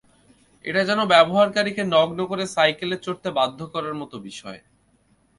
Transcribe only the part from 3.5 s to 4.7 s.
করার মতো বিষয়।